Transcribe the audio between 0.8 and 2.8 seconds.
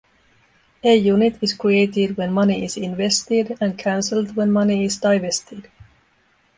A unit is created when money is